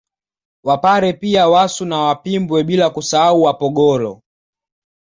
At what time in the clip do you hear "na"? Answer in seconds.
1.85-1.97